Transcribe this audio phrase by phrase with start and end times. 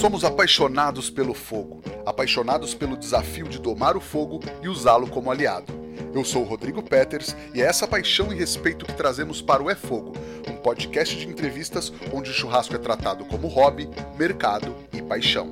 [0.00, 5.72] Somos apaixonados pelo fogo, apaixonados pelo desafio de domar o fogo e usá-lo como aliado.
[6.12, 9.70] Eu sou o Rodrigo Peters e é essa paixão e respeito que trazemos para o
[9.70, 10.12] É Fogo,
[10.48, 13.88] um podcast de entrevistas onde o churrasco é tratado como hobby,
[14.18, 15.50] mercado e paixão.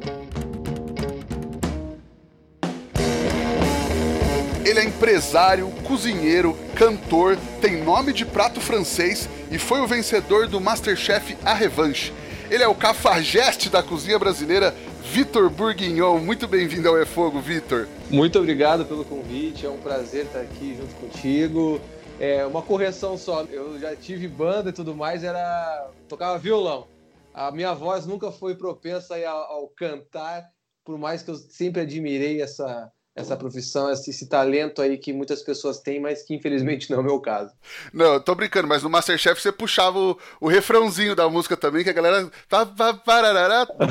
[4.64, 10.60] Ele é empresário, cozinheiro, cantor, tem nome de prato francês e foi o vencedor do
[10.60, 12.12] Masterchef A Revanche.
[12.52, 14.74] Ele é o cafajeste da cozinha brasileira,
[15.10, 16.18] Vitor Bourguignon.
[16.18, 17.88] Muito bem-vindo ao É Fogo, Vitor.
[18.10, 21.80] Muito obrigado pelo convite, é um prazer estar aqui junto contigo.
[22.20, 26.86] É, uma correção só, eu já tive banda e tudo mais, era tocava violão.
[27.32, 30.44] A minha voz nunca foi propensa ao, ao cantar,
[30.84, 35.80] por mais que eu sempre admirei essa, essa profissão, esse, talento aí que muitas pessoas
[35.80, 37.54] têm, mas que infelizmente não é o meu caso.
[37.92, 41.84] Não, eu tô brincando, mas no Masterchef você puxava o, o refrãozinho da música também,
[41.84, 42.30] que a galera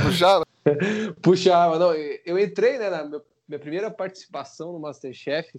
[0.04, 0.46] puxava.
[1.22, 5.52] puxava, não, eu entrei, né, na minha primeira participação no Masterchef,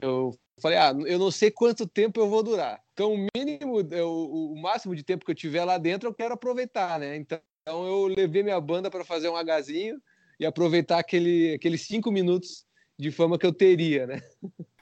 [0.00, 2.80] eu falei, ah, eu não sei quanto tempo eu vou durar.
[2.92, 6.34] Então, o mínimo, eu, o máximo de tempo que eu tiver lá dentro, eu quero
[6.34, 7.16] aproveitar, né?
[7.16, 10.00] Então, eu levei minha banda para fazer um agazinho
[10.40, 12.65] e aproveitar aquele, aqueles cinco minutos
[12.98, 14.22] de fama que eu teria, né?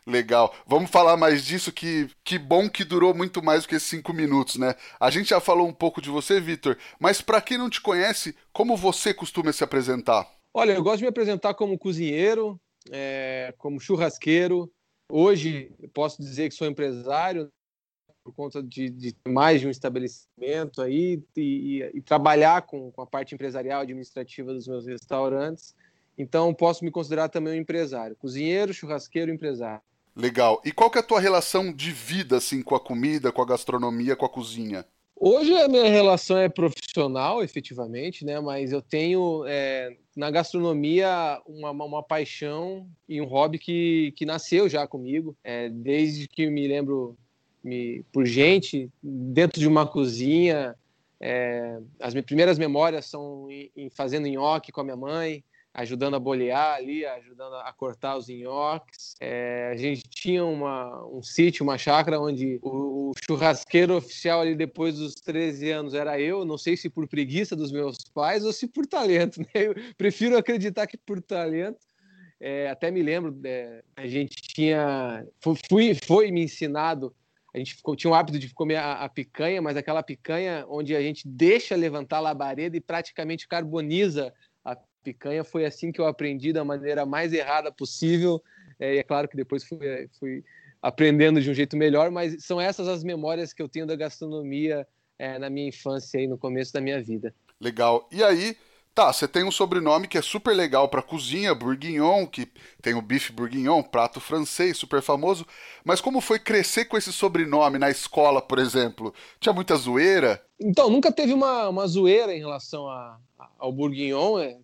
[0.06, 0.54] Legal.
[0.66, 4.56] Vamos falar mais disso, que, que bom que durou muito mais do que cinco minutos,
[4.56, 4.74] né?
[5.00, 8.36] A gente já falou um pouco de você, Vitor, mas para quem não te conhece,
[8.52, 10.30] como você costuma se apresentar?
[10.52, 14.70] Olha, eu gosto de me apresentar como cozinheiro, é, como churrasqueiro.
[15.10, 17.50] Hoje posso dizer que sou empresário
[18.22, 23.02] por conta de, de mais de um estabelecimento aí e, e, e trabalhar com, com
[23.02, 25.74] a parte empresarial administrativa dos meus restaurantes.
[26.16, 28.16] Então, posso me considerar também um empresário.
[28.16, 29.82] Cozinheiro, churrasqueiro, empresário.
[30.16, 30.60] Legal.
[30.64, 33.46] E qual que é a tua relação de vida, assim, com a comida, com a
[33.46, 34.84] gastronomia, com a cozinha?
[35.16, 38.38] Hoje a minha relação é profissional, efetivamente, né?
[38.40, 44.68] Mas eu tenho é, na gastronomia uma, uma paixão e um hobby que, que nasceu
[44.68, 45.36] já comigo.
[45.42, 47.16] É, desde que me lembro
[47.62, 50.76] me, por gente, dentro de uma cozinha.
[51.20, 55.42] É, as minhas primeiras memórias são em, em fazendo nhoque com a minha mãe
[55.74, 59.16] ajudando a bolear ali, ajudando a cortar os nhoques.
[59.20, 64.54] É, a gente tinha uma, um sítio, uma chácara, onde o, o, churrasqueiro oficial ali
[64.54, 66.44] depois dos 13 anos era eu.
[66.44, 69.40] Não sei se por preguiça dos meus pais ou se por talento.
[69.44, 69.66] Né?
[69.66, 71.78] Eu prefiro acreditar que por talento.
[72.40, 75.26] É, até me lembro, é, a gente tinha.
[75.68, 77.14] Fui, foi me ensinado.
[77.52, 80.94] A gente ficou, tinha o hábito de comer a, a picanha, mas aquela picanha onde
[80.94, 84.32] a gente deixa levantar a labareda e praticamente carboniza
[85.04, 85.44] picanha.
[85.44, 88.42] Foi assim que eu aprendi da maneira mais errada possível.
[88.80, 90.42] É, e é claro que depois fui, é, fui
[90.82, 94.86] aprendendo de um jeito melhor, mas são essas as memórias que eu tenho da gastronomia
[95.18, 97.34] é, na minha infância e no começo da minha vida.
[97.60, 98.08] Legal.
[98.10, 98.56] E aí,
[98.94, 102.46] tá, você tem um sobrenome que é super legal para cozinha, Bourguignon, que
[102.82, 105.46] tem o bife Bourguignon, prato francês, super famoso.
[105.84, 109.14] Mas como foi crescer com esse sobrenome na escola, por exemplo?
[109.40, 110.44] Tinha muita zoeira?
[110.60, 113.18] Então, nunca teve uma, uma zoeira em relação a,
[113.58, 114.38] ao Bourguignon.
[114.38, 114.58] É,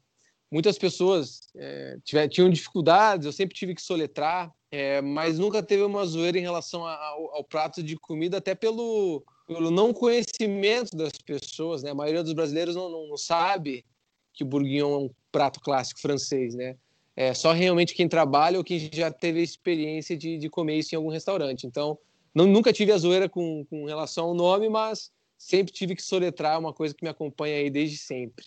[0.51, 5.83] muitas pessoas é, tiver, tinham dificuldades, eu sempre tive que soletrar, é, mas nunca teve
[5.83, 11.13] uma zoeira em relação ao, ao, prato de comida, até pelo, pelo não conhecimento das
[11.13, 11.91] pessoas, né?
[11.91, 13.85] A maioria dos brasileiros não, não, não sabe
[14.33, 16.77] que bourguignon é um prato clássico francês, né?
[17.17, 20.95] É só realmente quem trabalha ou quem já teve a experiência de, de comer isso
[20.95, 21.67] em algum restaurante.
[21.67, 21.99] Então,
[22.35, 26.59] não, nunca tive a zoeira com, com relação ao nome, mas sempre tive que soletrar,
[26.59, 28.47] uma coisa que me acompanha aí desde sempre.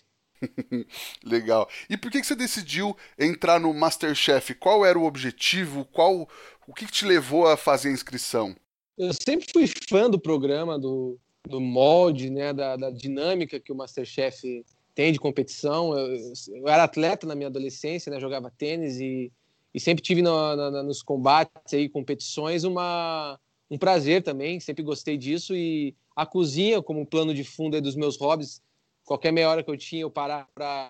[1.23, 1.67] Legal.
[1.89, 4.53] E por que você decidiu entrar no Masterchef?
[4.55, 5.85] Qual era o objetivo?
[5.85, 6.27] Qual
[6.67, 8.55] o que te levou a fazer a inscrição?
[8.97, 11.17] Eu sempre fui fã do programa, do,
[11.47, 15.97] do molde, né, da, da dinâmica que o Masterchef tem de competição.
[15.97, 19.31] Eu, eu, era atleta na minha adolescência, né, jogava tênis e,
[19.73, 23.39] e sempre tive no, nos combates e competições uma,
[23.69, 24.59] um prazer também.
[24.59, 28.61] Sempre gostei disso e a cozinha como plano de fundo dos meus hobbies
[29.05, 30.89] qualquer meia hora que eu tinha, eu parar para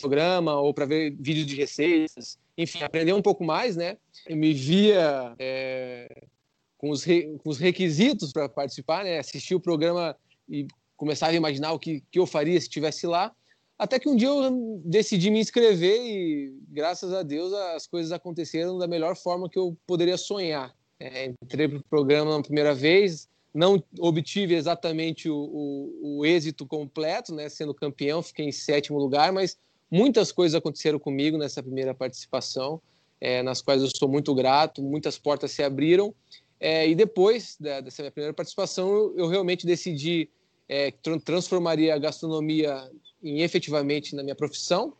[0.00, 3.96] programa ou para ver vídeos de receitas, enfim, aprender um pouco mais, né?
[4.26, 6.26] Eu me via é,
[6.78, 9.18] com, os re, com os requisitos para participar, né?
[9.18, 10.16] Assistir o programa
[10.48, 13.34] e começava a imaginar o que, que eu faria se estivesse lá.
[13.76, 18.78] Até que um dia eu decidi me inscrever e, graças a Deus, as coisas aconteceram
[18.78, 20.74] da melhor forma que eu poderia sonhar.
[21.00, 26.66] É, entrei para o programa na primeira vez, não obtive exatamente o, o, o, êxito
[26.66, 29.56] completo, né, sendo campeão, fiquei em sétimo lugar, mas
[29.88, 32.82] muitas coisas aconteceram comigo nessa primeira participação,
[33.20, 36.12] é, nas quais eu sou muito grato, muitas portas se abriram,
[36.58, 40.28] é, e depois da, dessa minha primeira participação, eu, eu realmente decidi
[40.68, 40.92] é,
[41.24, 42.90] transformaria a gastronomia
[43.22, 44.94] em efetivamente na minha profissão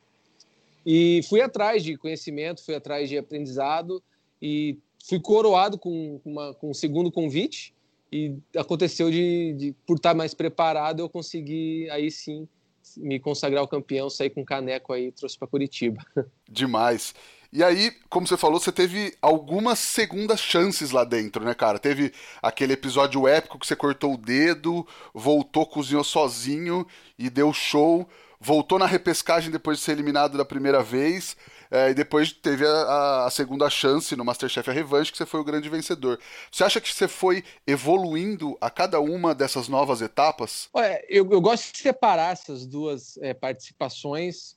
[0.87, 4.03] e fui atrás de conhecimento, fui atrás de aprendizado
[4.41, 4.79] e
[5.09, 7.75] fui coroado com, uma, com um segundo convite
[8.13, 12.49] e aconteceu de, de, por estar mais preparado eu consegui aí sim
[12.97, 16.05] me consagrar o campeão, sair com caneco aí, trouxe para Curitiba.
[16.49, 17.15] Demais.
[17.53, 21.79] E aí, como você falou, você teve algumas segundas chances lá dentro, né, cara?
[21.79, 22.13] Teve
[22.43, 26.85] aquele episódio épico que você cortou o dedo, voltou, cozinhou sozinho
[27.19, 28.09] e deu show.
[28.41, 31.37] Voltou na repescagem depois de ser eliminado da primeira vez.
[31.75, 35.41] É, e depois teve a, a, segunda chance no Masterchef A Revanche, que você foi
[35.41, 36.21] o grande vencedor.
[36.51, 40.69] Você acha que você foi evoluindo a cada uma dessas novas etapas?
[40.73, 44.57] Olha, eu, eu gosto de separar essas duas é, participações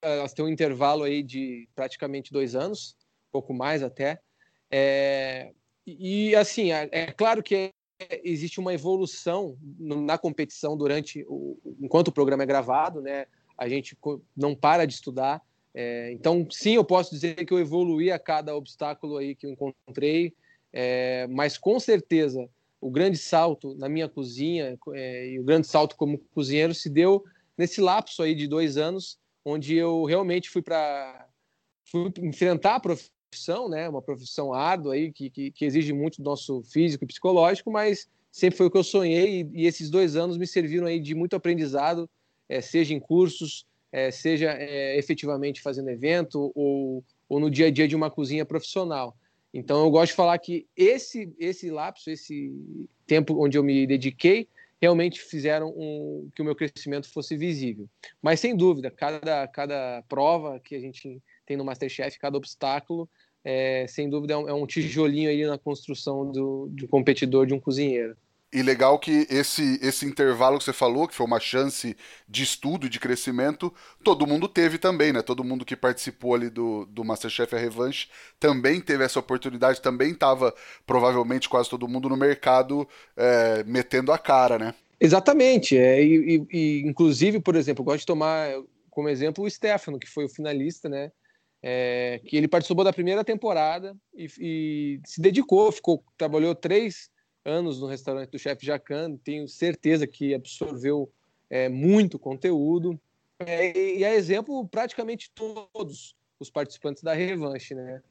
[0.00, 2.96] elas têm um intervalo aí de praticamente dois anos,
[3.32, 4.20] pouco mais até.
[4.70, 5.52] É,
[5.86, 7.70] e assim, é, é, claro que
[8.22, 13.26] existe uma evolução na competição durante o, enquanto o programa é gravado, né?
[13.56, 13.96] A gente
[14.36, 15.40] não para de estudar.
[15.74, 19.50] É, então, sim, eu posso dizer que eu evoluí a cada obstáculo aí que eu
[19.50, 20.32] encontrei,
[20.72, 22.48] é, mas com certeza
[22.80, 27.24] o grande salto na minha cozinha é, e o grande salto como cozinheiro se deu
[27.56, 31.28] nesse lapso aí de dois anos onde eu realmente fui para
[32.18, 33.88] enfrentar a profissão, né?
[33.88, 38.08] Uma profissão árdua aí que, que, que, exige muito do nosso físico e psicológico, mas
[38.32, 41.14] sempre foi o que eu sonhei e, e esses dois anos me serviram aí de
[41.14, 42.08] muito aprendizado,
[42.48, 47.70] é, seja em cursos, é, seja é, efetivamente fazendo evento ou, ou no dia a
[47.70, 49.16] dia de uma cozinha profissional.
[49.52, 52.52] Então eu gosto de falar que esse esse lapso, esse
[53.06, 54.48] tempo onde eu me dediquei
[54.82, 57.88] realmente fizeram um, que o meu crescimento fosse visível.
[58.20, 63.08] Mas sem dúvida, cada, cada prova que a gente tem no Masterchef, cada obstáculo,
[63.44, 67.54] é, sem dúvida é um, é um, tijolinho aí na construção do, um competidor, de
[67.54, 68.16] um cozinheiro.
[68.54, 71.96] E legal que esse, esse intervalo que você falou, que foi uma chance
[72.28, 73.74] de estudo, de crescimento,
[74.04, 75.22] todo mundo teve também, né?
[75.22, 78.08] Todo mundo que participou ali do, do Masterchef A Revanche
[78.38, 80.54] também teve essa oportunidade, também estava
[80.86, 84.72] provavelmente quase todo mundo no mercado é, metendo a cara, né?
[85.00, 85.76] Exatamente.
[85.76, 88.50] É, e, e, inclusive, por exemplo, eu gosto de tomar
[88.88, 91.10] como exemplo o Stefano, que foi o finalista, né?
[91.60, 97.12] É, que ele participou da primeira temporada e, e se dedicou, ficou, trabalhou três
[97.44, 101.10] anos no restaurante do chefe Jacan, tenho certeza que absorveu
[101.50, 102.98] é, muito conteúdo.
[103.38, 108.02] É, e é exemplo praticamente todos os participantes da revanche, né?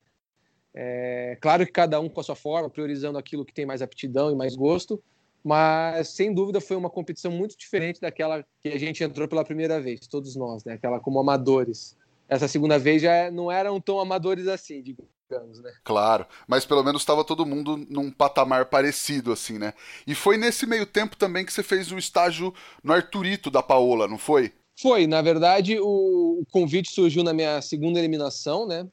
[0.76, 4.32] É, claro que cada um com a sua forma, priorizando aquilo que tem mais aptidão
[4.32, 5.02] e mais gosto,
[5.44, 9.80] mas sem dúvida foi uma competição muito diferente daquela que a gente entrou pela primeira
[9.80, 10.74] vez, todos nós, né?
[10.74, 11.98] Aquela como amadores.
[12.28, 15.74] Essa segunda vez já não eram tão amadores assim, digamos anos, né?
[15.84, 19.74] Claro, mas pelo menos estava todo mundo num patamar parecido, assim, né?
[20.06, 22.54] E foi nesse meio tempo também que você fez o estágio
[22.84, 24.54] no Arturito da Paola, não foi?
[24.80, 28.88] Foi, na verdade, o, o convite surgiu na minha segunda eliminação, né?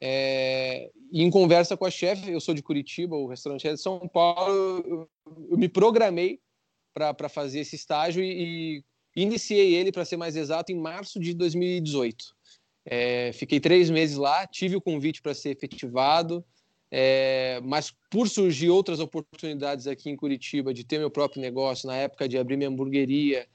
[0.00, 3.80] É, e em conversa com a chefe, eu sou de Curitiba, o restaurante é de
[3.80, 5.08] São Paulo, eu,
[5.50, 6.40] eu me programei
[6.92, 8.84] para fazer esse estágio e,
[9.16, 12.33] e iniciei ele, para ser mais exato, em março de 2018.
[12.86, 16.44] É, fiquei três meses lá, tive o convite para ser efetivado,
[16.90, 21.96] é, mas por surgir outras oportunidades aqui em Curitiba de ter meu próprio negócio, na
[21.96, 23.48] época de abrir minha hamburgueria,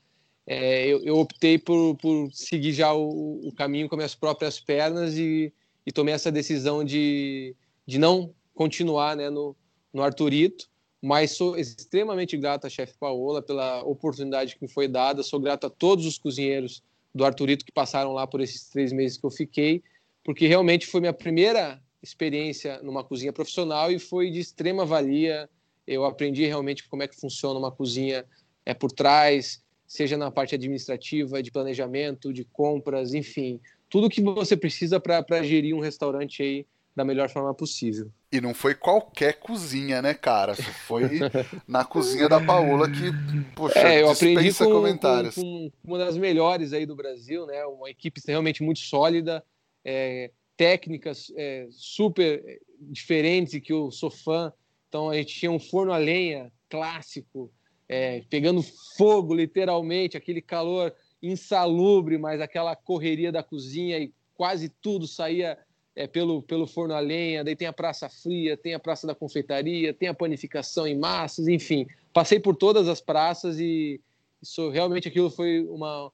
[0.48, 5.16] é, eu, eu, optei por, por seguir já o, o, caminho com minhas próprias pernas
[5.16, 5.54] e,
[5.86, 7.56] e, tomei essa decisão de,
[7.86, 9.56] de não continuar né, no,
[9.94, 10.68] no Arturito,
[11.00, 15.68] mas sou extremamente grato à chefe Paola pela oportunidade que me foi dada, sou grato
[15.68, 16.82] a todos os cozinheiros
[17.14, 19.84] do Arturito que passaram lá por esses três meses que eu fiquei,
[20.24, 25.50] porque realmente foi minha primeira experiência numa cozinha profissional e foi de extrema valia.
[25.86, 28.26] Eu aprendi realmente como é que funciona uma cozinha
[28.66, 34.56] é por trás, seja na parte administrativa, de planejamento, de compras, enfim, tudo que você
[34.56, 38.12] precisa para gerir um restaurante aí da melhor forma possível.
[38.32, 40.56] E não foi qualquer cozinha, né, cara?
[40.56, 41.04] Foi
[41.68, 43.12] na cozinha da Paola que,
[43.56, 45.36] poxa, é, eu aprendi com, comentários.
[45.36, 47.66] Com, com, uma das melhores aí do Brasil, né?
[47.66, 49.44] Uma equipe realmente muito sólida,
[49.84, 54.52] é, técnicas é, super diferentes e que eu sou fã.
[54.88, 57.52] Então a gente tinha um forno a lenha clássico,
[57.88, 58.62] é, pegando
[58.98, 65.58] fogo literalmente, aquele calor insalubre, mas aquela correria da cozinha e quase tudo saía
[65.96, 69.16] é, pelo, pelo forno a lenha, daí tem a praça fria, tem a praça da
[69.16, 71.88] confeitaria, tem a panificação em massas, enfim.
[72.14, 74.00] Passei por todas as praças e
[74.42, 76.12] isso, realmente aquilo foi uma,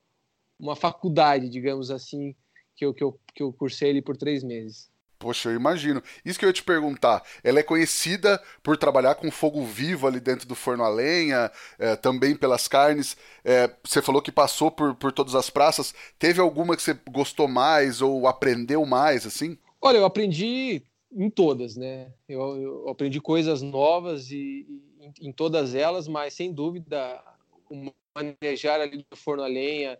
[0.59, 2.35] uma faculdade, digamos assim,
[2.75, 4.89] que eu, que, eu, que eu cursei ali por três meses.
[5.17, 6.03] Poxa, eu imagino.
[6.25, 7.23] Isso que eu ia te perguntar.
[7.43, 11.95] Ela é conhecida por trabalhar com fogo vivo ali dentro do forno a lenha, é,
[11.95, 13.15] também pelas carnes.
[13.43, 15.95] É, você falou que passou por, por todas as praças.
[16.19, 19.57] Teve alguma que você gostou mais ou aprendeu mais, assim?
[19.85, 22.11] Olha, eu aprendi em todas, né?
[22.27, 24.65] Eu, eu aprendi coisas novas e,
[24.99, 27.23] e em, todas elas, mas sem dúvida
[27.69, 29.99] o manejar ali do forno a lenha,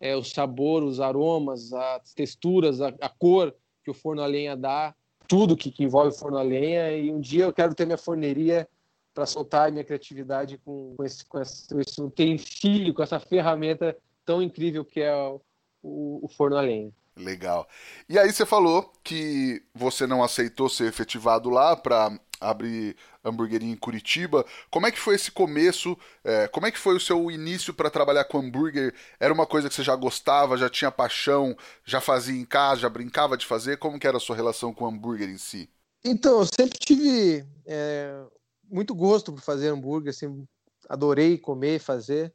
[0.00, 4.56] é, o sabor, os aromas, as texturas, a, a cor que o forno a lenha
[4.56, 4.94] dá,
[5.28, 6.96] tudo que, que envolve forno a lenha.
[6.96, 8.66] E um dia eu quero ter minha forneria
[9.12, 13.94] para soltar a minha criatividade com, com, esse, com esse, esse utensílio, com essa ferramenta
[14.24, 15.42] tão incrível que é o,
[15.82, 16.90] o, o forno a lenha.
[17.16, 17.66] Legal.
[18.08, 22.94] E aí você falou que você não aceitou ser efetivado lá para abrir
[23.24, 24.44] hamburgueria em Curitiba.
[24.70, 25.96] Como é que foi esse começo?
[26.22, 28.94] É, como é que foi o seu início para trabalhar com hambúrguer?
[29.18, 32.88] Era uma coisa que você já gostava, já tinha paixão, já fazia em casa, já
[32.88, 33.78] brincava de fazer?
[33.78, 35.70] Como que era a sua relação com o hambúrguer em si?
[36.04, 38.22] Então, eu sempre tive é,
[38.70, 40.46] muito gosto por fazer hambúrguer, assim,
[40.88, 42.32] adorei comer e fazer.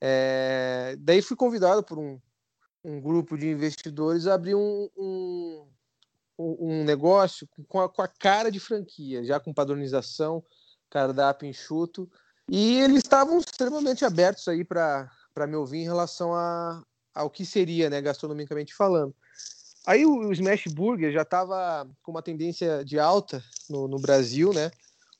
[0.00, 2.18] É, daí fui convidado por um,
[2.84, 5.66] um grupo de investidores a abrir um, um,
[6.38, 10.42] um negócio com a, com a, cara de franquia, já com padronização,
[10.88, 12.10] cardápio enxuto.
[12.48, 15.08] E eles estavam extremamente abertos aí para
[15.46, 16.82] me ouvir em relação a,
[17.14, 19.14] ao que seria, né, gastronomicamente falando.
[19.86, 24.52] Aí o, o Smash Burger já estava com uma tendência de alta no, no Brasil,
[24.52, 24.70] né?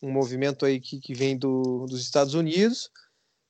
[0.03, 2.91] Um movimento aí que, que vem do, dos Estados Unidos.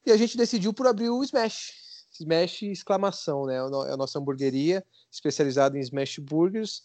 [0.05, 1.80] E a gente decidiu por abrir o Smash.
[2.21, 3.57] Smash exclamação, né?
[3.57, 6.83] É a nossa hamburgueria especializada em Smash Burgers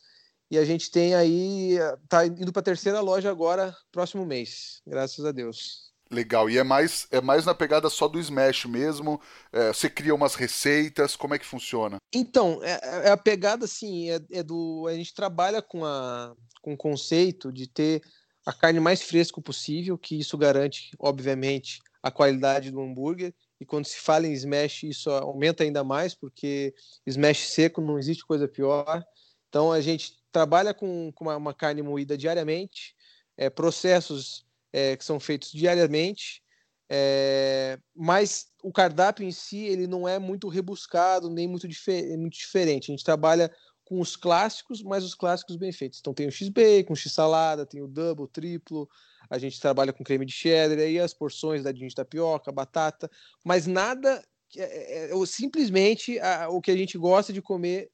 [0.50, 1.78] e a gente tem aí,
[2.08, 5.92] tá indo para a terceira loja agora, próximo mês, graças a Deus.
[6.12, 9.20] Legal, e é mais, é mais na pegada só do Smash mesmo?
[9.52, 11.98] É, você cria umas receitas, como é que funciona?
[12.14, 14.86] Então, é, é a pegada assim, é, é, do.
[14.88, 18.04] A gente trabalha com, a, com o conceito de ter
[18.46, 23.34] a carne mais fresca possível, que isso garante, obviamente, a qualidade do hambúrguer.
[23.60, 26.74] E quando se fala em smash, isso aumenta ainda mais, porque
[27.06, 29.04] smash seco não existe coisa pior.
[29.50, 32.96] Então a gente trabalha com, com uma, uma, carne moída diariamente,
[33.38, 36.44] é, processos é, que são feitos diariamente,
[36.90, 42.38] é, mas o cardápio em si ele não é muito rebuscado nem muito, difer muito
[42.38, 42.92] diferente.
[42.92, 43.50] A gente trabalha
[43.86, 46.00] com os clássicos, mas os clássicos bem feitos.
[46.00, 48.90] Então tem o X-Bacon, o X-Salada, tem o Double, o Triplo,
[49.30, 53.10] a gente trabalha com creme de cheddar, aí as porções da de tapioca, batata,
[53.44, 54.24] mas nada
[54.56, 57.90] é, é, é simplesmente a, o que a gente gosta de comer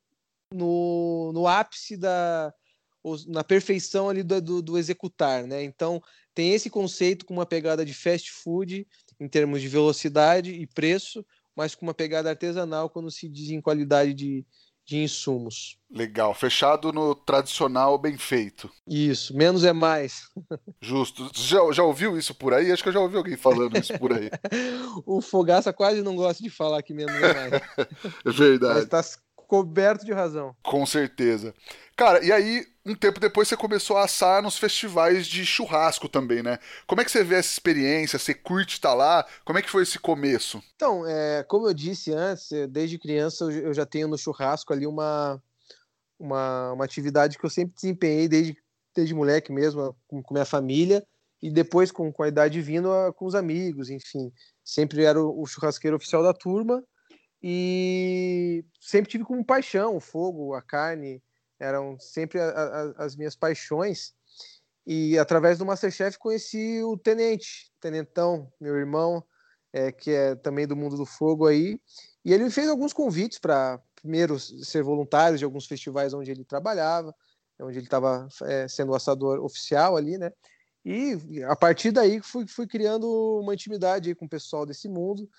[0.53, 2.53] no, no ápice da
[3.27, 5.63] na perfeição ali do, do, do, executar, né?
[5.63, 5.99] Então
[6.35, 8.87] tem esse conceito com uma pegada de fast food
[9.19, 13.59] em termos de velocidade e preço, mas com uma pegada artesanal quando se diz em
[13.59, 14.45] qualidade de,
[14.91, 15.77] de insumos.
[15.89, 18.69] Legal, fechado no tradicional bem feito.
[18.85, 20.23] Isso, menos é mais.
[20.81, 21.31] Justo.
[21.33, 22.71] Já, já ouviu isso por aí?
[22.71, 24.29] Acho que eu já ouvi alguém falando isso por aí.
[25.05, 27.53] o Fogaça quase não gosta de falar que menos é mais.
[28.25, 28.79] é verdade.
[28.79, 29.01] Mas tá
[29.51, 30.55] coberto de razão.
[30.63, 31.53] Com certeza.
[31.97, 36.41] Cara, e aí, um tempo depois você começou a assar nos festivais de churrasco também,
[36.41, 36.57] né?
[36.87, 38.17] Como é que você vê essa experiência?
[38.17, 39.27] Você curte estar lá?
[39.43, 40.63] Como é que foi esse começo?
[40.77, 45.43] Então, é, como eu disse antes, desde criança eu já tenho no churrasco ali uma,
[46.17, 48.55] uma, uma atividade que eu sempre desempenhei desde,
[48.95, 51.05] desde moleque mesmo, com, com minha família,
[51.41, 54.31] e depois com, com a idade vindo com os amigos, enfim.
[54.63, 56.81] Sempre era o, o churrasqueiro oficial da turma,
[57.43, 61.21] e sempre tive como paixão o fogo, a carne,
[61.59, 64.13] eram sempre a, a, as minhas paixões.
[64.85, 69.23] E através do Masterchef conheci o Tenente, Tenentão, meu irmão,
[69.73, 71.79] é, que é também do mundo do fogo aí.
[72.25, 76.43] E ele me fez alguns convites para, primeiro, ser voluntário de alguns festivais onde ele
[76.43, 77.13] trabalhava,
[77.59, 80.31] onde ele estava é, sendo assador oficial ali, né?
[80.83, 83.07] E a partir daí fui, fui criando
[83.39, 85.29] uma intimidade com o pessoal desse mundo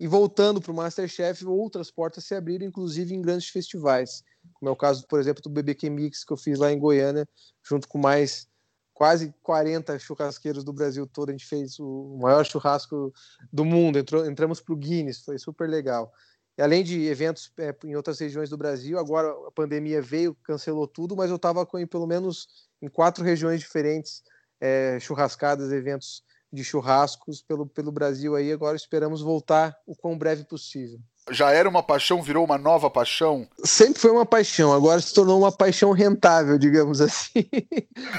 [0.00, 4.22] e voltando para o Masterchef, outras portas se abriram, inclusive em grandes festivais,
[4.54, 7.28] como é o caso, por exemplo, do BBQ Mix que eu fiz lá em Goiânia,
[7.62, 8.48] junto com mais
[8.94, 11.28] quase 40 churrasqueiros do Brasil todo.
[11.28, 13.12] A gente fez o maior churrasco
[13.52, 16.12] do mundo, entrou, entramos para o Guinness, foi super legal.
[16.56, 20.88] E além de eventos é, em outras regiões do Brasil, agora a pandemia veio, cancelou
[20.88, 22.48] tudo, mas eu estava com pelo menos
[22.82, 24.22] em quatro regiões diferentes
[24.60, 28.52] é, churrascadas, eventos de churrascos pelo, pelo Brasil aí.
[28.52, 30.98] Agora esperamos voltar o quão breve possível.
[31.30, 33.46] já era uma paixão, virou uma nova paixão?
[33.64, 37.44] Sempre foi uma paixão, agora se tornou uma paixão rentável, digamos assim.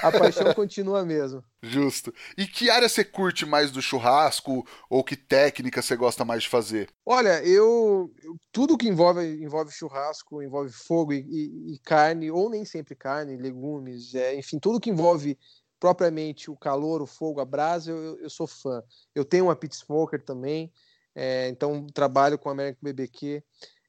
[0.01, 1.43] a paixão continua mesmo.
[1.61, 2.13] Justo.
[2.37, 6.49] E que área você curte mais do churrasco ou que técnica você gosta mais de
[6.49, 6.89] fazer?
[7.05, 8.13] Olha, eu
[8.51, 13.35] tudo que envolve envolve churrasco, envolve fogo e, e, e carne, ou nem sempre carne,
[13.35, 15.37] legumes, é, enfim, tudo que envolve
[15.79, 18.83] propriamente o calor, o fogo, a brasa, eu, eu sou fã.
[19.15, 20.71] Eu tenho uma pit smoker também,
[21.15, 23.43] é, então trabalho com a American BBQ.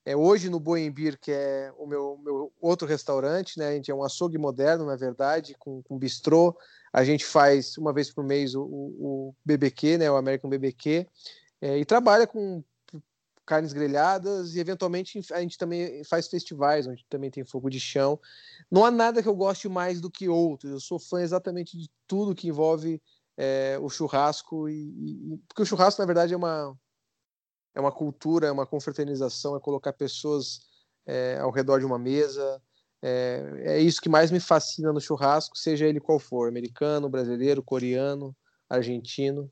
[0.04, 3.68] É, hoje no Boembeer, que é o meu, meu outro restaurante, né?
[3.68, 6.56] A gente é um açougue moderno, na verdade, com, com bistrô.
[6.92, 10.10] A gente faz uma vez por mês o, o, o BBQ, né?
[10.10, 11.06] O American BBQ.
[11.60, 12.64] É, e trabalha com
[13.50, 18.16] carnes grelhadas e eventualmente a gente também faz festivais onde também tem fogo de chão.
[18.70, 20.70] Não há nada que eu goste mais do que outros.
[20.70, 23.02] Eu sou fã exatamente de tudo que envolve
[23.36, 26.78] é, o churrasco e, e, porque o churrasco na verdade é uma
[27.74, 30.60] é uma cultura, é uma confraternização, é colocar pessoas
[31.04, 32.62] é, ao redor de uma mesa.
[33.02, 37.64] É, é isso que mais me fascina no churrasco, seja ele qual for, americano, brasileiro,
[37.64, 38.36] coreano,
[38.68, 39.50] argentino.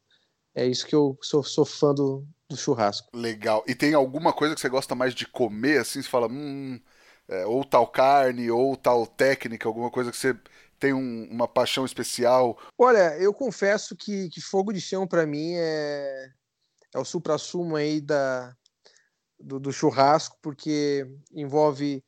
[0.54, 3.08] É isso que eu sou, sou fã do, do churrasco.
[3.14, 3.62] Legal.
[3.66, 6.00] E tem alguma coisa que você gosta mais de comer, assim?
[6.00, 6.80] Você fala, hum,
[7.28, 10.34] é, ou tal carne, ou tal técnica, alguma coisa que você
[10.78, 12.58] tem um, uma paixão especial?
[12.78, 16.30] Olha, eu confesso que, que fogo de chão para mim é,
[16.94, 18.54] é o supra-sumo aí da,
[19.38, 22.02] do, do, churrasco, porque envolve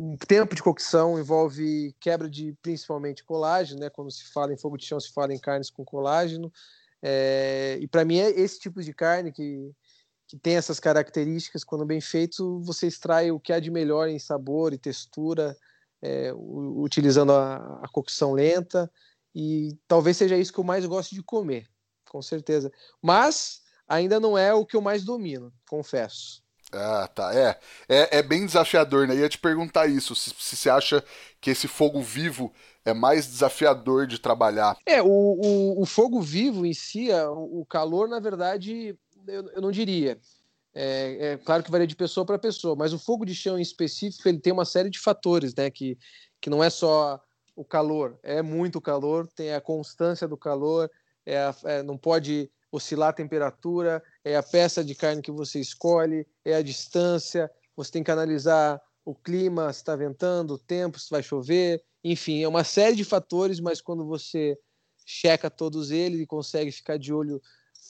[0.00, 3.90] um tempo de cocção, envolve quebra de principalmente colágeno, né?
[3.90, 6.52] Quando se fala em fogo de chão, se fala em carnes com colágeno.
[7.02, 9.72] É, e para mim é esse tipo de carne que,
[10.26, 11.64] que tem essas características.
[11.64, 15.56] Quando bem feito, você extrai o que há de melhor em sabor e textura,
[16.02, 18.90] é, utilizando a, a, cocção lenta.
[19.34, 21.68] E talvez seja isso que eu mais gosto de comer,
[22.08, 22.72] com certeza.
[23.00, 26.42] Mas ainda não é o que eu mais domino, confesso.
[26.72, 27.34] Ah, tá.
[27.34, 29.16] É, é, é bem desafiador, né?
[29.16, 31.04] Ia te perguntar isso, se, se você acha
[31.40, 32.52] que esse fogo vivo
[32.90, 34.76] é mais desafiador de trabalhar.
[34.84, 39.70] É, o, o, o fogo vivo em si, o calor, na verdade, eu, eu não
[39.70, 40.18] diria.
[40.72, 43.62] É, é, claro que varia de pessoa para pessoa, mas o fogo de chão em
[43.62, 45.70] específico ele tem uma série de fatores, né?
[45.70, 45.98] Que,
[46.40, 47.20] que não é só
[47.56, 50.90] o calor, é muito calor, tem a constância do calor,
[51.26, 55.58] é, a, é não pode oscilar a temperatura, é a peça de carne que você
[55.58, 60.98] escolhe, é a distância, você tem que analisar o clima, se está ventando, o tempo,
[61.00, 64.58] se vai chover, enfim, é uma série de fatores, mas quando você
[65.04, 67.40] checa todos eles e consegue ficar de olho,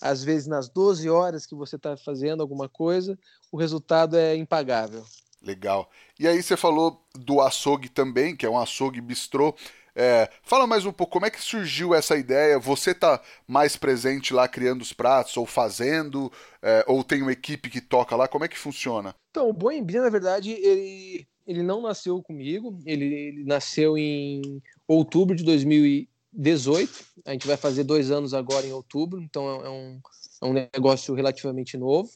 [0.01, 3.19] às vezes nas 12 horas que você está fazendo alguma coisa,
[3.53, 5.05] o resultado é impagável.
[5.43, 5.91] Legal.
[6.19, 9.55] E aí você falou do açougue também, que é um açougue bistrô.
[9.95, 12.59] É, fala mais um pouco, como é que surgiu essa ideia?
[12.59, 16.31] Você tá mais presente lá criando os pratos, ou fazendo,
[16.63, 18.29] é, ou tem uma equipe que toca lá?
[18.29, 19.15] Como é que funciona?
[19.31, 25.35] Então, o Boembi, na verdade, ele, ele não nasceu comigo, ele, ele nasceu em outubro
[25.35, 27.05] de 2018.
[27.25, 30.01] A gente vai fazer dois anos agora em outubro, então é, é um,
[30.43, 32.09] é um negócio relativamente novo.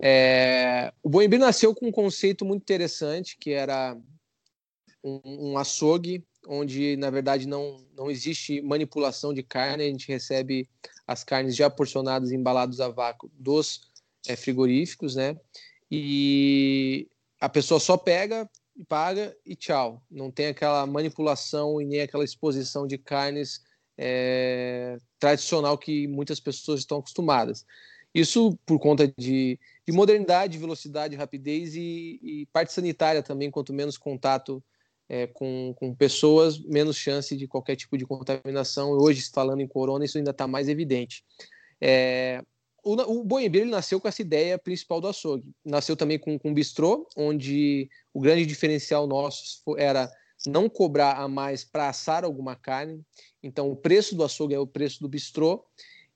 [0.00, 3.98] É, o Boembi nasceu com um conceito muito interessante, que era
[5.02, 10.68] um, um açougue onde na verdade não, não existe manipulação de carne, a gente recebe
[11.08, 13.80] as carnes já porcionadas, embaladas a vácuo dos
[14.28, 15.36] é, frigoríficos, né?
[15.90, 17.08] E
[17.40, 20.02] a pessoa só pega e paga e tchau.
[20.10, 23.62] Não tem aquela manipulação e nem aquela exposição de carnes
[23.96, 27.64] é, tradicional que muitas pessoas estão acostumadas.
[28.14, 33.50] Isso por conta de, de modernidade, velocidade, rapidez e, e parte sanitária também.
[33.50, 34.62] Quanto menos contato
[35.08, 38.90] é, com, com pessoas, menos chance de qualquer tipo de contaminação.
[38.92, 41.24] Hoje, falando em corona, isso ainda está mais evidente.
[41.80, 42.42] É,
[42.92, 45.52] o, o Boembeiro ele nasceu com essa ideia principal do açougue.
[45.64, 50.10] Nasceu também com, com um bistrô, onde o grande diferencial nosso era
[50.46, 53.02] não cobrar a mais para assar alguma carne.
[53.42, 55.64] Então, o preço do açougue é o preço do bistrô.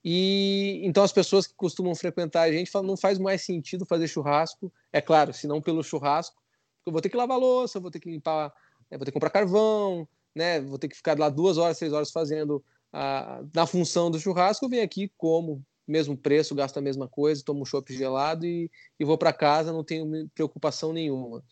[0.05, 4.09] E então as pessoas que costumam frequentar a gente falam não faz mais sentido fazer
[4.09, 4.73] churrasco.
[4.93, 6.35] É claro, se não pelo churrasco,
[6.79, 8.53] porque eu vou ter que lavar louça, vou ter que limpar
[8.93, 11.93] né, vou ter que comprar carvão, né, vou ter que ficar lá duas horas, três
[11.93, 16.83] horas fazendo a, na função do churrasco, eu venho aqui, como, mesmo preço, gasto a
[16.83, 21.43] mesma coisa, tomo um chopp gelado e, e vou para casa, não tenho preocupação nenhuma.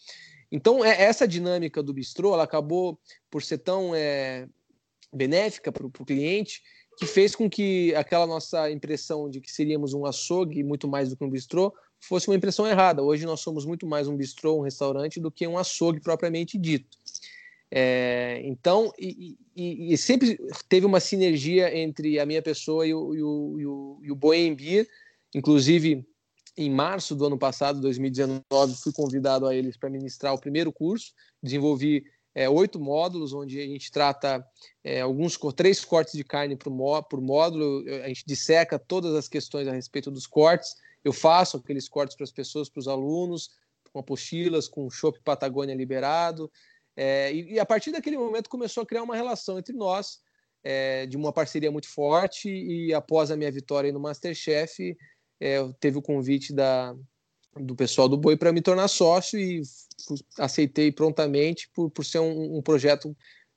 [0.50, 2.98] Então, é, essa dinâmica do bistrô, ela acabou
[3.30, 4.48] por ser tão é,
[5.12, 6.62] benéfica para o cliente,
[6.98, 11.16] que fez com que aquela nossa impressão de que seríamos um açougue muito mais do
[11.16, 13.02] que um bistrô fosse uma impressão errada.
[13.02, 16.98] Hoje nós somos muito mais um bistrô, um restaurante, do que um açougue propriamente dito.
[17.72, 20.36] É, então, e, e, e, sempre
[20.68, 24.86] teve uma sinergia entre a minha pessoa e o, e o, e o, e o
[25.32, 26.04] Inclusive,
[26.56, 28.42] em março do ano passado, 2019,
[28.74, 31.12] fui convidado a eles para ministrar o primeiro curso.
[31.40, 32.04] Desenvolvi
[32.34, 34.44] é, oito módulos, onde a gente trata
[34.82, 36.72] é, alguns três cortes de carne por,
[37.04, 37.84] por módulo.
[38.02, 40.74] A gente disseca todas as questões a respeito dos cortes.
[41.04, 43.52] Eu faço aqueles cortes para as pessoas, para os alunos,
[43.92, 46.50] com apostilas, com chopp Patagônia liberado.
[47.02, 50.18] É, e, e, a partir daquele momento começou a criar uma relação entre nós,
[50.62, 52.50] é, de uma parceria muito forte.
[52.50, 54.94] E após a minha vitória no Masterchef,
[55.40, 56.94] é, teve o convite da,
[57.56, 59.62] do pessoal do Boi para me tornar sócio e
[60.38, 63.16] aceitei prontamente por, por ser um, um, projeto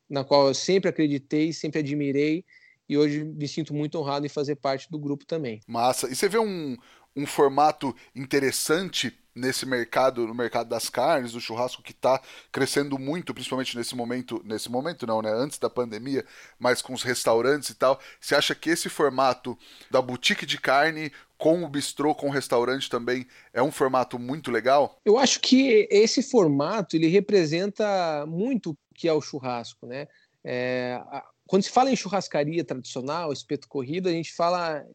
[0.10, 2.46] na qual eu sempre acreditei, sempre admirei
[2.88, 5.60] e hoje me sinto muito honrado em fazer parte do grupo também.
[5.68, 6.10] Massa.
[6.10, 6.78] E você vê um,
[7.14, 13.34] um formato interessante nesse mercado, no mercado das carnes, do churrasco que está crescendo muito,
[13.34, 16.26] principalmente nesse momento, nesse momento não, né, antes da pandemia,
[16.60, 18.00] mas com os restaurantes e tal.
[18.20, 19.58] Você acha que esse formato
[19.90, 24.52] da boutique de carne com o bistrô, com o restaurante também é um formato muito
[24.52, 25.00] legal?
[25.04, 30.08] Eu acho que esse formato ele representa muito o que é o churrasco, né?
[30.44, 31.02] É,
[31.48, 34.86] quando se fala em churrascaria tradicional, espeto corrido, a gente fala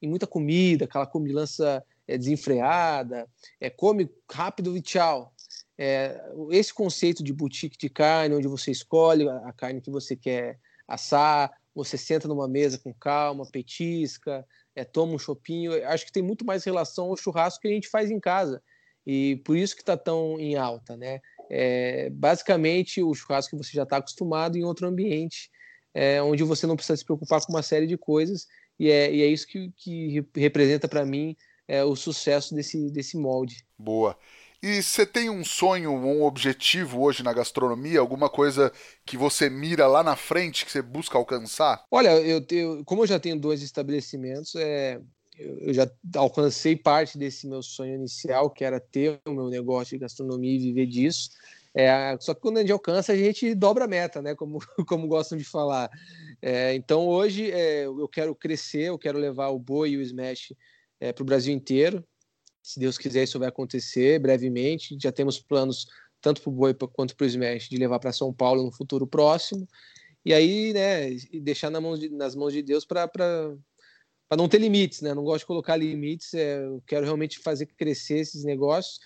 [0.00, 3.28] em muita comida, aquela comilança é, desenfreada,
[3.60, 5.32] é, come rápido e tchau.
[5.78, 10.58] É, esse conceito de boutique de carne, onde você escolhe a carne que você quer
[10.88, 16.22] assar, você senta numa mesa com calma, petisca, é, toma um chopinho, acho que tem
[16.22, 18.62] muito mais relação ao churrasco que a gente faz em casa.
[19.06, 21.20] E por isso que está tão em alta, né?
[21.48, 25.50] É, basicamente, o churrasco que você já está acostumado em outro ambiente,
[25.94, 28.46] é, onde você não precisa se preocupar com uma série de coisas,
[28.78, 31.36] e é, e é isso que, que representa para mim
[31.68, 33.64] é, o sucesso desse, desse molde.
[33.78, 34.16] Boa.
[34.62, 38.00] E você tem um sonho, um objetivo hoje na gastronomia?
[38.00, 38.72] Alguma coisa
[39.04, 41.84] que você mira lá na frente, que você busca alcançar?
[41.90, 45.00] Olha, eu, eu como eu já tenho dois estabelecimentos, é,
[45.38, 49.96] eu, eu já alcancei parte desse meu sonho inicial, que era ter o meu negócio
[49.96, 51.30] de gastronomia e viver disso.
[51.74, 54.34] É, só que quando a gente alcança, a gente dobra a meta, né?
[54.34, 55.90] Como, como gostam de falar.
[56.40, 60.54] É, então hoje é, eu quero crescer, eu quero levar o boi e o smash
[61.00, 62.04] é, para o Brasil inteiro.
[62.62, 64.96] Se Deus quiser, isso vai acontecer brevemente.
[65.00, 65.86] Já temos planos,
[66.20, 69.06] tanto para o Boi quanto para o Smash, de levar para São Paulo no futuro
[69.06, 69.66] próximo.
[70.24, 73.08] E aí, né, deixar na mão de, nas mãos de Deus para
[74.36, 75.14] não ter limites, né?
[75.14, 78.98] Não gosto de colocar limites, é, eu quero realmente fazer crescer esses negócios.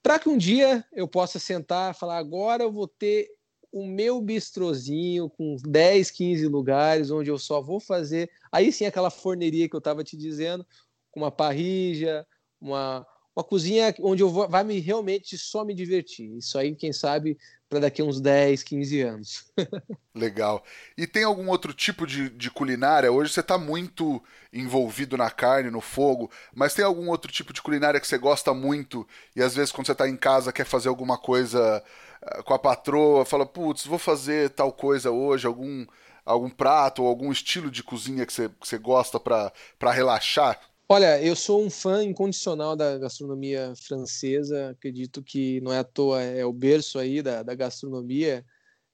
[0.00, 3.28] Para que um dia eu possa sentar e falar: agora eu vou ter
[3.72, 8.30] o meu bistrozinho com 10, 15 lugares, onde eu só vou fazer.
[8.52, 10.66] Aí sim, aquela forneria que eu estava te dizendo,
[11.10, 12.26] com uma parrija,
[12.60, 16.36] uma, uma cozinha onde eu vou, vai me realmente só me divertir.
[16.36, 17.38] Isso aí, quem sabe,
[17.70, 19.44] para daqui a uns 10, 15 anos.
[20.12, 20.62] Legal.
[20.98, 23.12] E tem algum outro tipo de, de culinária?
[23.12, 27.62] Hoje você está muito envolvido na carne, no fogo, mas tem algum outro tipo de
[27.62, 30.88] culinária que você gosta muito e às vezes quando você está em casa quer fazer
[30.88, 31.82] alguma coisa
[32.22, 35.86] uh, com a patroa, fala, putz, vou fazer tal coisa hoje, algum,
[36.26, 40.60] algum prato ou algum estilo de cozinha que você, que você gosta para relaxar?
[40.92, 44.70] Olha, eu sou um fã incondicional da gastronomia francesa.
[44.70, 48.44] Acredito que não é à toa é o berço aí da, da gastronomia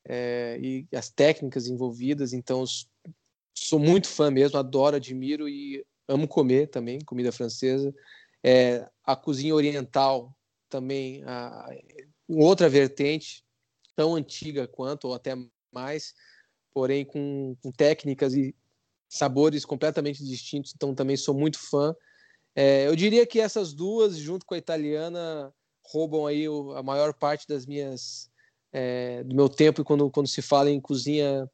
[0.04, 2.34] é, e as técnicas envolvidas.
[2.34, 2.64] Então,
[3.54, 7.94] sou muito fã mesmo, adoro, admiro e amo comer também comida francesa.
[8.44, 10.36] É, a cozinha oriental
[10.68, 11.66] também, a,
[12.28, 13.42] outra vertente
[13.94, 15.32] tão antiga quanto ou até
[15.72, 16.14] mais,
[16.74, 18.54] porém com, com técnicas e
[19.08, 21.94] sabores completamente distintos, então também sou muito fã.
[22.54, 25.52] É, eu diria que essas duas, junto com a italiana,
[25.84, 28.30] roubam aí o, a maior parte das minhas
[28.72, 31.48] é, do meu tempo quando, quando se fala em cozinha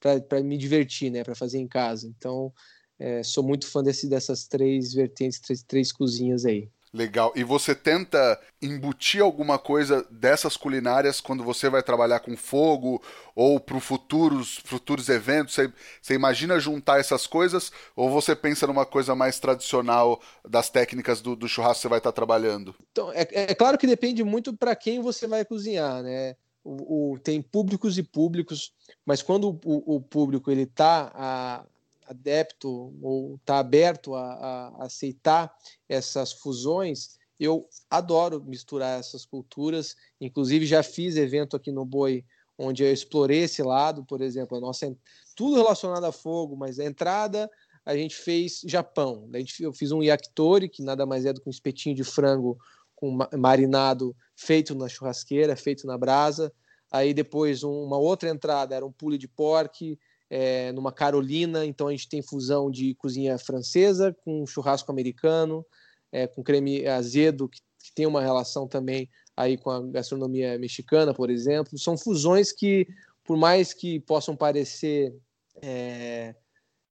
[0.00, 2.06] para me divertir, né, para fazer em casa.
[2.06, 2.52] Então,
[2.98, 6.70] é, sou muito fã desse, dessas três vertentes, três, três cozinhas aí.
[6.92, 7.32] Legal.
[7.36, 13.02] E você tenta embutir alguma coisa dessas culinárias quando você vai trabalhar com fogo
[13.34, 15.54] ou para futuros futuros eventos?
[15.54, 21.20] Você, você imagina juntar essas coisas ou você pensa numa coisa mais tradicional das técnicas
[21.20, 22.74] do, do churrasco que você vai estar trabalhando?
[22.90, 26.36] Então, é, é claro que depende muito para quem você vai cozinhar, né?
[26.64, 28.72] O, o, tem públicos e públicos,
[29.06, 31.64] mas quando o, o público ele está
[32.08, 35.54] adepto ou está aberto a, a, aceitar
[35.88, 39.94] essas fusões, eu adoro misturar essas culturas.
[40.20, 42.24] Inclusive, já fiz evento aqui no Boi
[42.58, 44.92] onde eu explorei esse lado, por exemplo, a nossa
[45.36, 47.48] tudo relacionado a fogo, mas a entrada
[47.86, 49.30] a gente fez Japão.
[49.32, 52.04] A gente, eu fiz um yakitori, que nada mais é do que um espetinho de
[52.04, 52.58] frango
[52.94, 56.52] com marinado feito na churrasqueira, feito na brasa.
[56.90, 59.96] Aí depois um, uma outra entrada era um pule de porco,
[60.30, 65.64] é, numa Carolina, então a gente tem fusão de cozinha francesa com churrasco americano.
[66.12, 71.14] é, com creme azedo, que, que tem uma relação também aí com a gastronomia mexicana,
[71.14, 71.78] por exemplo.
[71.78, 72.86] São fusões que,
[73.24, 75.14] por mais que possam parecer
[75.62, 76.34] é,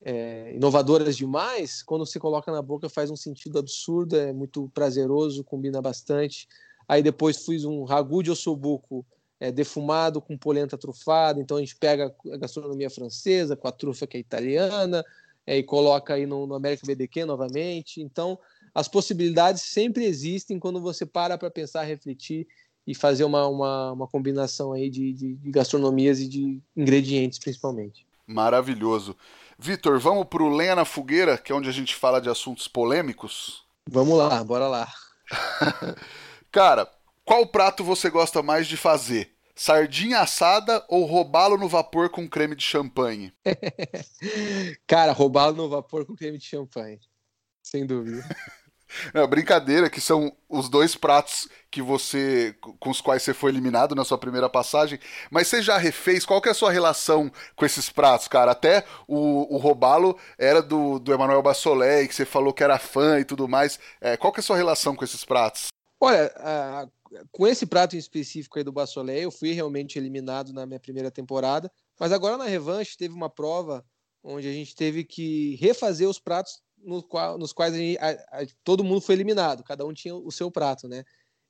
[0.04, 5.44] é, inovadoras demais, quando você coloca na boca faz um sentido absurdo, é muito prazeroso,
[5.44, 6.48] combina bastante.
[6.88, 9.06] Aí depois fiz um ragu de ossobuco
[9.40, 14.08] é, defumado com polenta trufada, então a gente pega a gastronomia francesa com a trufa
[14.08, 15.04] que é italiana
[15.46, 18.02] é, e coloca aí no, no América BBQ novamente.
[18.02, 18.40] Então
[18.74, 22.48] as possibilidades sempre existem quando você para para pensar, refletir
[22.86, 28.06] e fazer uma, uma, uma combinação aí de, de, de gastronomias e de ingredientes principalmente.
[28.26, 29.16] Maravilhoso.
[29.60, 32.68] Vitor, vamos para o Lenha na Fogueira, que é onde a gente fala de assuntos
[32.68, 33.66] polêmicos?
[33.90, 34.92] Vamos lá, bora lá.
[36.52, 36.90] Cara,
[37.28, 39.36] qual prato você gosta mais de fazer?
[39.54, 43.34] Sardinha assada ou roubá-lo no vapor com creme de champanhe?
[44.88, 47.02] Cara, roubá-lo no vapor com creme de champanhe.
[47.62, 48.24] Sem dúvida.
[49.14, 53.94] Não, brincadeira, que são os dois pratos que você com os quais você foi eliminado
[53.94, 54.98] na sua primeira passagem.
[55.30, 56.26] Mas você já refez?
[56.26, 58.52] Qual que é a sua relação com esses pratos, cara?
[58.52, 63.20] Até o, o Robalo era do, do Emanuel Bassolé, que você falou que era fã
[63.20, 63.78] e tudo mais.
[64.00, 65.68] É, qual que é a sua relação com esses pratos?
[66.00, 66.32] Olha,
[67.32, 71.12] com esse prato em específico aí do Bassolé, eu fui realmente eliminado na minha primeira
[71.12, 71.72] temporada.
[72.00, 73.86] Mas agora na revanche teve uma prova
[74.24, 78.48] onde a gente teve que refazer os pratos no qual, nos quais a a, a,
[78.64, 81.04] todo mundo foi eliminado, cada um tinha o seu prato, né?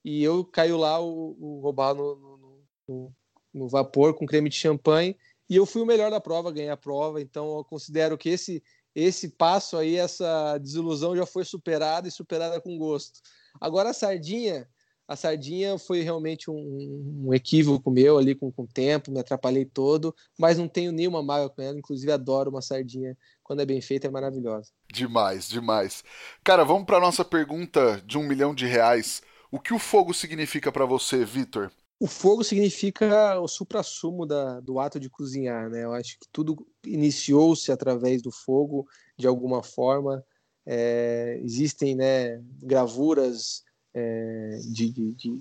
[0.03, 3.13] E eu caiu lá o, o roubar no, no, no,
[3.53, 5.17] no, vapor com creme de champanhe
[5.49, 8.63] e eu fui o melhor da prova, ganhei a prova, então eu considero que esse
[8.95, 13.19] esse passo aí, essa desilusão já foi superada e superada com gosto.
[13.61, 14.67] Agora a sardinha,
[15.07, 19.65] a sardinha foi realmente um, um equívoco meu ali com, com o tempo, me atrapalhei
[19.65, 23.79] todo, mas não tenho nenhuma mágoa com ela, inclusive adoro uma sardinha quando é bem
[23.79, 24.71] feita, é maravilhosa.
[24.91, 26.03] Demais, demais.
[26.43, 29.21] Cara, vamos para nossa pergunta de um milhão de reais.
[29.49, 31.71] O que o fogo significa para você, Vitor?
[31.99, 34.25] O fogo significa o supra-sumo
[34.61, 35.83] do ato de cozinhar, né?
[35.83, 38.85] Eu acho que tudo iniciou-se através do fogo,
[39.17, 40.23] de alguma forma.
[40.65, 43.63] É, existem né, gravuras
[43.97, 45.38] é, de, de, de,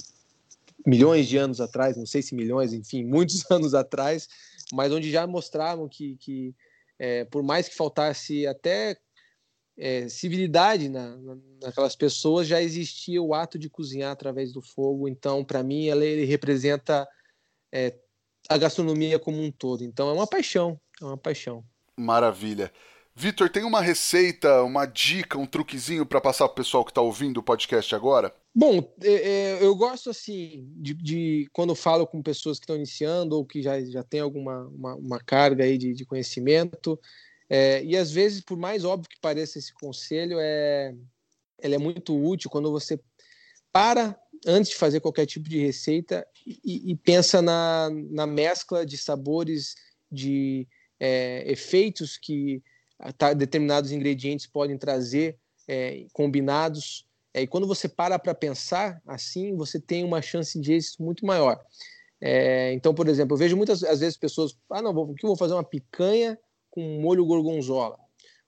[0.87, 4.29] milhões de anos atrás, não sei se milhões, enfim, muitos anos atrás,
[4.73, 6.55] mas onde já mostravam que, que
[6.99, 8.97] é, por mais que faltasse até
[9.77, 15.07] é, civilidade na, na, naquelas pessoas, já existia o ato de cozinhar através do fogo.
[15.07, 17.07] Então, para mim, ela, ele representa
[17.71, 17.95] é,
[18.49, 19.85] a gastronomia como um todo.
[19.85, 21.62] Então, é uma paixão, é uma paixão.
[21.95, 22.73] Maravilha.
[23.18, 27.00] Vitor, tem uma receita, uma dica, um truquezinho para passar para o pessoal que está
[27.00, 28.31] ouvindo o podcast agora?
[28.55, 33.35] Bom, é, é, eu gosto assim de, de, quando falo com pessoas que estão iniciando
[33.35, 37.00] ou que já, já tem alguma uma, uma carga aí de, de conhecimento,
[37.48, 40.94] é, e às vezes, por mais óbvio que pareça esse conselho, é,
[41.62, 43.00] ele é muito útil quando você
[43.72, 44.14] para
[44.46, 49.74] antes de fazer qualquer tipo de receita e, e pensa na, na mescla de sabores,
[50.12, 50.68] de
[51.00, 52.62] é, efeitos que
[53.17, 55.37] tá, determinados ingredientes podem trazer
[55.69, 57.07] é, combinados.
[57.35, 61.25] É, e quando você para para pensar assim, você tem uma chance de êxito muito
[61.27, 61.61] maior.
[62.21, 65.29] É, então, por exemplo, eu vejo muitas às vezes pessoas, ah, não, vou, que eu
[65.29, 66.39] vou fazer uma picanha
[66.71, 67.99] com molho gorgonzola.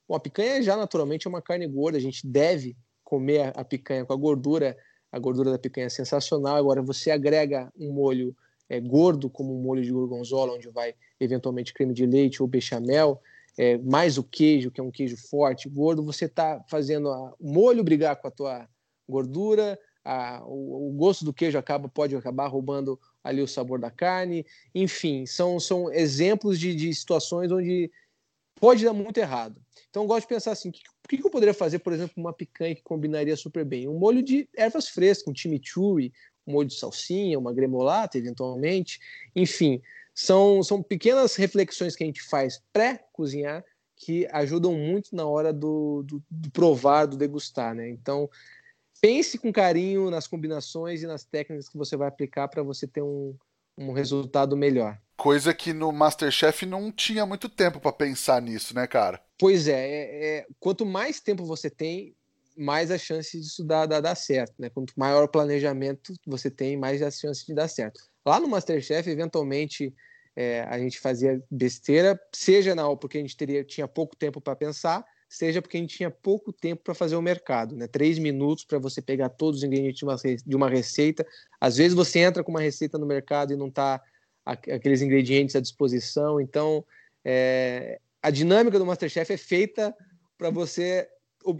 [0.08, 3.64] Bom, a picanha já naturalmente é uma carne gorda, a gente deve comer a, a
[3.64, 4.76] picanha com a gordura,
[5.12, 6.56] a gordura da picanha é sensacional.
[6.56, 8.34] Agora, você agrega um molho
[8.68, 13.20] é, gordo, como um molho de gorgonzola, onde vai eventualmente creme de leite ou bechamel,
[13.58, 17.52] é, mais o queijo, que é um queijo forte, gordo, você está fazendo a, o
[17.52, 18.68] molho brigar com a tua
[19.08, 23.90] gordura, a, o, o, gosto do queijo acaba pode acabar roubando ali o sabor da
[23.90, 27.90] carne, enfim, são, são exemplos de, de situações onde
[28.54, 29.60] pode dar muito errado.
[29.90, 32.32] Então, eu gosto de pensar assim: o que, que, eu poderia fazer, por exemplo, uma
[32.32, 33.88] picanha que combinaria super bem?
[33.88, 36.12] Um molho de ervas frescas, um chimichurri,
[36.46, 39.00] um molho de salsinha, uma gremolata, eventualmente.
[39.34, 39.82] Enfim,
[40.18, 46.02] são, são pequenas reflexões que a gente faz pré-cozinhar que ajudam muito na hora do,
[46.02, 47.88] do, do, provar, do degustar, né?
[47.88, 48.28] Então,
[49.00, 53.00] pense com carinho nas combinações e nas técnicas que você vai aplicar para você ter
[53.00, 53.32] um,
[53.76, 54.98] um resultado melhor.
[55.16, 59.22] Coisa que no Masterchef não tinha muito tempo para pensar nisso, né, cara?
[59.38, 62.16] Pois é, é, é, quanto mais tempo você tem,
[62.58, 64.68] mais a chance disso dar, dar, dar certo, né?
[64.68, 68.00] Quanto maior o planejamento você tem, mais a chance de dar certo.
[68.26, 69.94] Lá no Masterchef, eventualmente,
[70.34, 74.56] é, a gente fazia besteira, seja não porque a gente teria, tinha pouco tempo para
[74.56, 77.86] pensar, seja porque a gente tinha pouco tempo para fazer o mercado, né?
[77.86, 81.24] Três minutos para você pegar todos os ingredientes de uma, de uma receita.
[81.60, 84.02] Às vezes você entra com uma receita no mercado e não está
[84.44, 86.40] aqueles ingredientes à disposição.
[86.40, 86.84] Então,
[87.24, 89.94] é, a dinâmica do Masterchef é feita
[90.36, 91.08] para você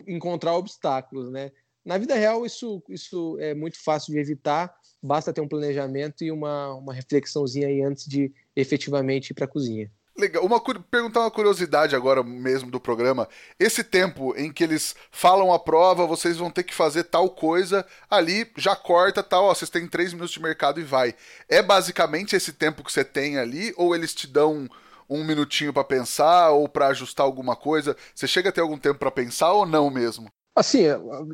[0.06, 1.52] encontrar obstáculos, né?
[1.84, 6.30] Na vida real, isso, isso é muito fácil de evitar, basta ter um planejamento e
[6.30, 9.90] uma, uma reflexãozinha aí antes de efetivamente ir para a cozinha.
[10.18, 10.44] Legal.
[10.44, 13.28] Uma, perguntar uma curiosidade agora mesmo do programa.
[13.58, 17.86] Esse tempo em que eles falam a prova, vocês vão ter que fazer tal coisa,
[18.10, 21.14] ali já corta tal, vocês têm três minutos de mercado e vai.
[21.48, 24.68] É basicamente esse tempo que você tem ali, ou eles te dão
[25.08, 27.96] um minutinho para pensar ou para ajustar alguma coisa?
[28.14, 30.30] Você chega a ter algum tempo para pensar ou não mesmo?
[30.54, 30.84] Assim,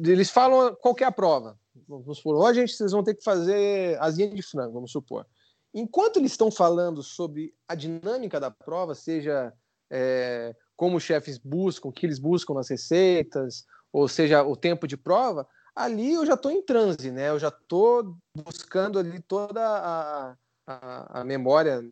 [0.05, 1.59] eles falam qual é prova.
[1.89, 5.27] Vamos supor, hoje a gente, vocês vão ter que fazer asinha de frango, vamos supor.
[5.73, 9.53] Enquanto eles estão falando sobre a dinâmica da prova, seja
[9.91, 14.87] é, como os chefes buscam, o que eles buscam nas receitas, ou seja, o tempo
[14.87, 17.31] de prova, ali eu já estou em transe, né?
[17.31, 21.83] Eu já estou buscando ali toda a, a, a memória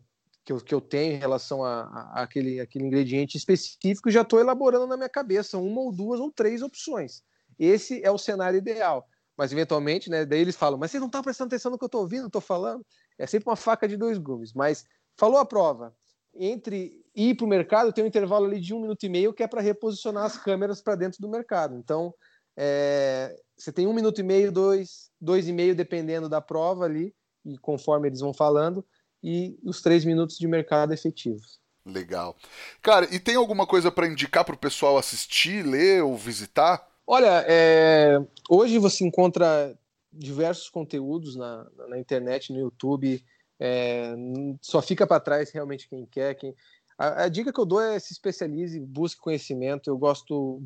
[0.44, 4.40] que eu, que eu tenho em relação a, a, aquele, aquele ingrediente específico, já estou
[4.40, 7.22] elaborando na minha cabeça uma ou duas ou três opções.
[7.58, 9.06] Esse é o cenário ideal.
[9.36, 10.24] Mas eventualmente, né?
[10.24, 12.40] Daí eles falam, mas você não está prestando atenção no que eu estou ouvindo, estou
[12.40, 12.84] falando.
[13.18, 14.52] É sempre uma faca de dois gumes.
[14.52, 14.84] Mas
[15.16, 15.94] falou a prova.
[16.34, 19.42] Entre ir para o mercado, tem um intervalo ali de um minuto e meio que
[19.42, 21.76] é para reposicionar as câmeras para dentro do mercado.
[21.76, 22.14] Então,
[22.56, 27.14] é, você tem um minuto e meio, dois, dois e meio, dependendo da prova ali,
[27.44, 28.84] e conforme eles vão falando,
[29.22, 31.60] e os três minutos de mercado efetivos.
[31.84, 32.36] Legal.
[32.80, 36.88] Cara, e tem alguma coisa para indicar para o pessoal assistir, ler ou visitar?
[37.06, 39.76] Olha, é, hoje você encontra
[40.12, 43.24] diversos conteúdos na, na internet, no YouTube.
[43.58, 44.14] É,
[44.60, 46.34] só fica para trás realmente quem quer.
[46.34, 46.54] Quem...
[46.96, 49.90] A, a, dica que eu dou é se especialize, busque conhecimento.
[49.90, 50.62] Eu gosto,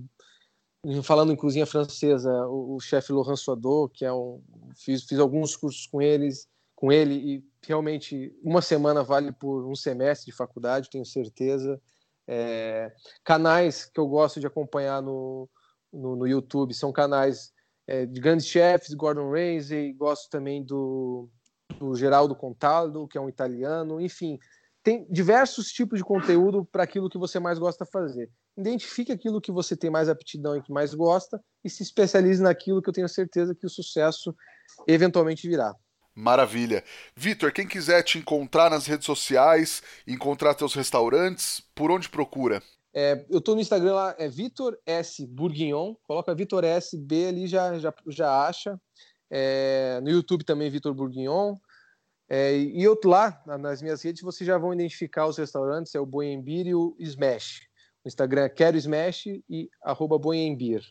[1.03, 4.43] falando em cozinha francesa, o, o chefe Laurent Soadot, que é um.
[4.75, 9.75] Fiz, fiz alguns cursos com eles, com ele, e realmente uma semana vale por um
[9.75, 11.81] semestre de faculdade, tenho certeza.
[12.29, 12.93] É,
[13.25, 15.49] canais que eu gosto de acompanhar no,
[15.93, 17.53] no, no YouTube são canais
[17.87, 21.31] é, de grandes chefes, Gordon Ramsay, gosto também do,
[21.79, 24.39] do Geraldo Contaldo, que é um italiano, enfim,
[24.83, 28.31] tem diversos tipos de conteúdo para aquilo que você mais gosta de fazer.
[28.57, 32.83] Identifique aquilo que você tem mais aptidão e que mais gosta e se especialize naquilo
[32.83, 34.35] que eu tenho certeza que o sucesso
[34.87, 35.75] eventualmente virá.
[36.19, 36.83] Maravilha.
[37.15, 42.63] Vitor, quem quiser te encontrar nas redes sociais, encontrar teus restaurantes, por onde procura?
[42.95, 45.27] É, eu estou no Instagram lá, é Vitor S.
[45.27, 45.95] Bourguignon.
[46.05, 46.97] Coloca Vitor S.
[46.97, 48.81] B ali, já, já, já acha.
[49.31, 51.57] É, no YouTube também, Vitor Bourguignon.
[52.31, 56.07] É, e eu lá, nas minhas redes, vocês já vão identificar os restaurantes, é o
[56.07, 57.61] Boiembir e o Smash.
[58.03, 60.83] No Instagram Quero Smash e arroba Boiembir.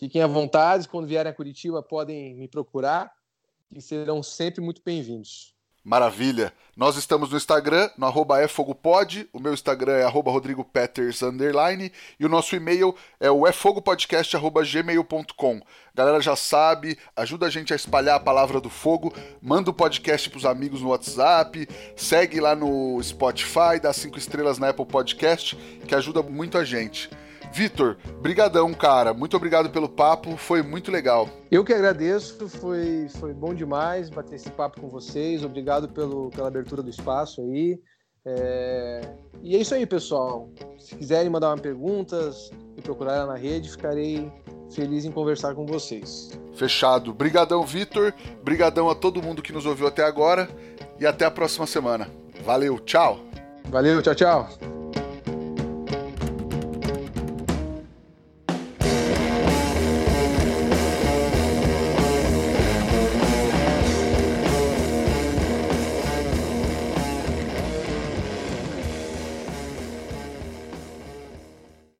[0.00, 3.12] Fiquem à vontade, quando vierem a Curitiba podem me procurar
[3.70, 5.54] e serão sempre muito bem-vindos.
[5.84, 6.52] Maravilha.
[6.74, 9.28] Nós estamos no Instagram, no arroba efogopod.
[9.34, 11.92] O meu Instagram é arroba rodrigopeters, underline.
[12.18, 15.60] E o nosso e-mail é o efogopodcast.gmail.com.
[15.94, 19.12] Galera já sabe, ajuda a gente a espalhar a palavra do fogo.
[19.42, 21.68] Manda o podcast pros amigos no WhatsApp.
[21.94, 25.54] Segue lá no Spotify, dá cinco estrelas na Apple Podcast,
[25.86, 27.10] que ajuda muito a gente.
[27.54, 29.14] Vitor, brigadão, cara.
[29.14, 31.28] Muito obrigado pelo papo, foi muito legal.
[31.52, 35.44] Eu que agradeço, foi, foi bom demais bater esse papo com vocês.
[35.44, 37.78] Obrigado pelo, pela abertura do espaço aí.
[38.26, 39.02] É...
[39.40, 40.50] E é isso aí, pessoal.
[40.80, 44.32] Se quiserem mandar uma perguntas, me procurar na rede, ficarei
[44.74, 46.36] feliz em conversar com vocês.
[46.56, 47.14] Fechado.
[47.14, 48.12] Brigadão, Vitor.
[48.42, 50.48] Brigadão a todo mundo que nos ouviu até agora
[50.98, 52.10] e até a próxima semana.
[52.44, 53.20] Valeu, tchau.
[53.70, 54.83] Valeu, tchau, tchau.